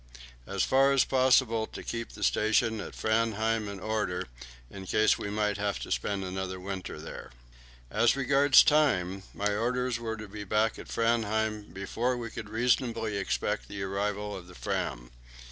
[0.47, 4.27] As far as possible to keep the station at Framheim in order,
[4.71, 7.29] in case we might have to spend another winter there.
[7.91, 13.15] As regards time, my orders were to be back at Framheim before we could reasonably
[13.17, 15.11] expect the arrival of the Fram.